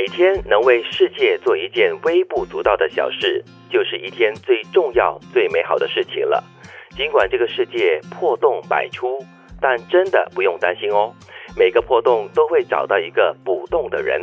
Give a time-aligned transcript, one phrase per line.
[0.00, 6.42] 每天能为世界做一件微不足道的小事，就是一天最重要、最美好的事情了。
[6.96, 9.18] 尽管这个世界破洞百出，
[9.60, 11.12] 但真的不用担心哦。
[11.54, 14.22] 每个破洞都会找到一个补洞的人。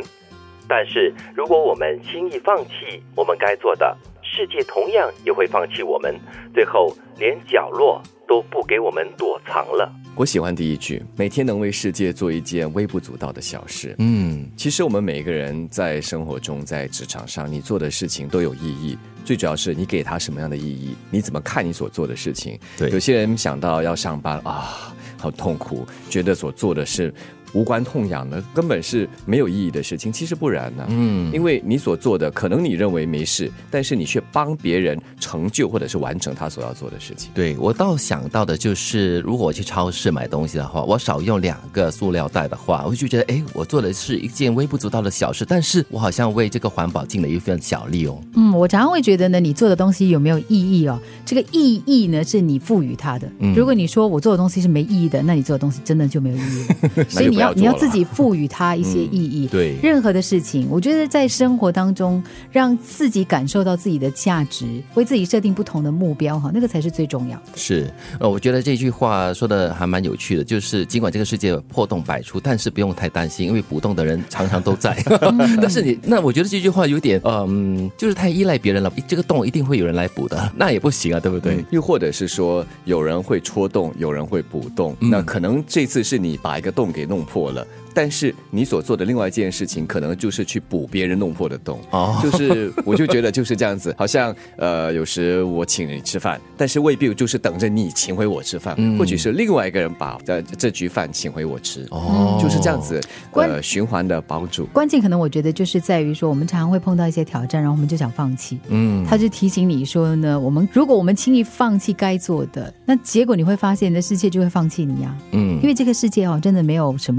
[0.68, 6.12] 但是如果我们轻易放弃我们该做的，世界同样也会放弃我们，
[6.52, 9.88] 最后连角落都不给我们躲藏了。
[10.18, 13.94] 我喜欢第一句，每天能为世界做一件微不足道的小事。
[13.98, 18.98] 嗯，其实我们每个人在生活中，在职场上，你做的事情都有意义。
[19.24, 22.58] 最主要是你给他什么样的意义，你怎么看你所做的事情。
[22.76, 27.14] 对有些人想到要上班啊，好痛苦，觉得所做的是
[27.52, 30.12] 无关痛痒的，根本是没有意义的事情。
[30.12, 37.30] 其实不然呢、嗯，因为你所做的，可能你认为没事，但是你却帮别人成就或者是完成他所要做的事情。
[37.34, 48.20] 对我倒想到的就是，如果我去超市买东西的话，我少用两个塑料袋的话，我就觉得，哎，我做的是一件微不足道的小事，但是我好像为这个环保尽了一份小力哦。
[48.34, 50.98] 嗯，我常常会觉得呢，你做的东西有没有意义哦？
[51.24, 53.28] 这个意义呢，是你赋予它的。
[53.40, 57.04] 嗯如果你说我做的东西是没意义的，那你做的东西真的就没有意义了。
[57.10, 59.46] 所以你要那就不要你要自己赋予它一些意义。
[59.46, 67.44] 对任何的事情，我觉得在生活当中，让自己感受到自己的价值，为自己设定不同的目标，哈，那个才是最重要的。
[67.54, 74.96] 是，呃，我觉得这句话说的还蛮有趣的，就是尽管这个世界破洞百出，但是不用太担心，因为补洞的人常常都在。
[75.60, 81.56] 但是你，那我觉得这句话有点，嗯，就是太依赖别人了，这个洞一定会有人来补的，那也不行啊，对不对？
[81.56, 84.96] 对，又或者是说，有人会戳洞，有人会补洞。
[85.00, 91.78] 嗯那可能这次是你把一个洞给弄破了，但是你所做的另外一件事情，可能就是去补别人弄破的洞。
[91.90, 101.86] 哦就是我就觉得就是这样子，好像呃，有时我请你吃饭，但是未必就是等着你请回我吃饭，嗯或许是另外一个人把这这局饭请回我吃。
[101.90, 104.66] 哦就是这样子，关呃，循环的帮助。
[104.66, 108.58] 关键可能我觉得就是在于说，我们常常会碰到一些挑战，然后我们就想放弃。
[108.68, 115.16] 嗯，他就提醒你说呢，我们如果我们轻易放弃该做的，那结果你会发现，你的世界就会放弃你啊。
[115.32, 117.17] 嗯因为这个世界哦，真的没有什么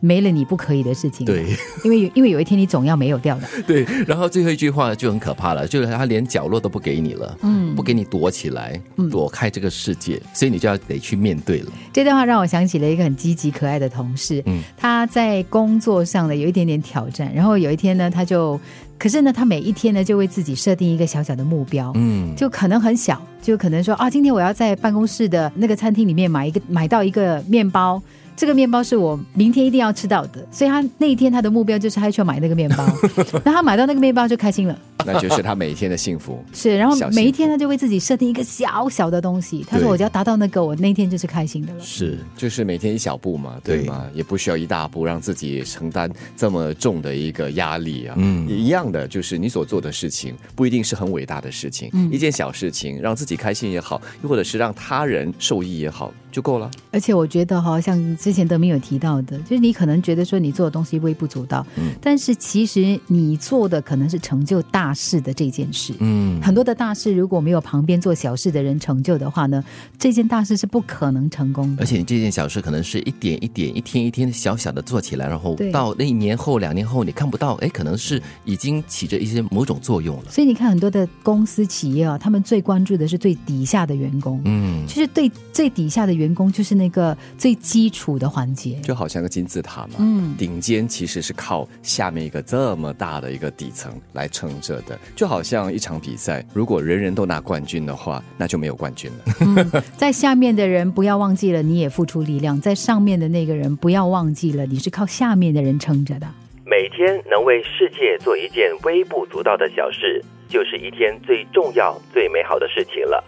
[0.00, 1.26] 没了你不可以的事情。
[1.26, 1.46] 对，
[1.84, 3.48] 因为有因为有一天你总要没有掉的。
[3.66, 11.72] 对，然后最后一句话就很可怕了，就是他连角落都不给你了，嗯不给你躲起来，躲开这个世界，所以你就要得去面对了。
[11.92, 18.58] 这段话让我想起了一个很积极可爱的同事，嗯他在工作上呢有一点点挑战，然后有一天呢，他就，
[18.98, 28.00] 可是呢，他每一天呢就为自己设定一个小小的目标，嗯，就可能很小，就可能说啊，今天我要在办公室的那个餐厅里面买一个买到一个面包。
[28.38, 32.88] 这个面包是我明天一定要吃到的，所以他那一天他的目标就是他去买那个面包，
[33.44, 36.40] 那他买到那个面包就开心了，那就是他每一天的幸福。
[36.54, 41.80] 是，然后每一天他就为自己设定一个小小的东西，他说我只要达到那个，我那一天就是开心的了。
[41.80, 43.82] 是，就是每天一小步嘛，对。
[43.82, 43.90] 对？
[44.14, 48.14] 也不需要一大步，让自己承担这么重的一个压力啊。
[48.18, 48.48] 嗯。
[48.48, 52.08] 一样的，就是你所做的事情不一定是很伟大的事情，嗯。
[52.12, 56.70] 一件小事情，让自己开心也好，又或者是让他人受益也好，就够了。
[56.92, 65.92] 而且我觉得哈，像之前德明有提到的，就是你可能觉得说你做的东西微不足道，嗯但是其实你做的可能是成就大事的这件事。
[65.98, 69.64] 嗯，很多的大事如果没有旁边做小事的人成就的话呢，
[69.98, 71.86] 这件大事是不可能成功的而。
[71.86, 80.30] 且你这件小事可能是一点一点、一天一天小小的做起来，然后到那一年后、两年后你看不到，哎，可能是已经起着一些某种作用了。
[80.30, 88.78] 所以你看很多的公司企业啊，他们最关注的是最底下的员工，嗯，就是对最底下的员工就是那个最基础的环节。
[88.82, 99.34] 就好像个金字塔嘛，嗯顶尖其实是靠下面一个这么大的一个底层来撑着的，就好像一场比赛，如果人人都拿冠军的话，那就没有冠军了。
[99.40, 106.26] 嗯，在下面的人不要忘记了，你也付出力量；在上面的那个人不要忘记了，你是靠下面的人撑着的。
[106.66, 113.24] 每天能为世界做一件微不足道的小事，就是一天最重要、最美好的事情了。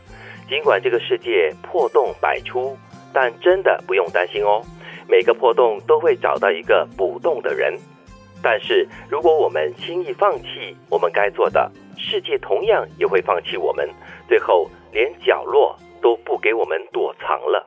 [0.48, 2.76] 尽管这个世界破洞百出，
[3.12, 4.62] 但真的不用担心哦。
[5.08, 7.78] 每个破洞都会找到一个补洞的人。
[8.42, 13.88] 但是如果我们轻易放弃我们该做的，世界同样也会放弃我们，
[14.28, 17.66] 最后连角落都不给我们躲藏了。